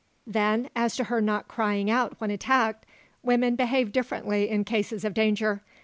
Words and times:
"Then, 0.25 0.71
as 0.75 0.95
to 0.95 1.03
her 1.03 1.21
not 1.21 1.47
crying 1.47 1.87
out 1.91 2.15
when 2.19 2.31
attacked, 2.31 2.87
women 3.21 3.55
behave 3.55 3.91
differently 3.91 4.49
in 4.49 4.63
cases 4.63 5.05
of 5.05 5.13
danger. 5.13 5.61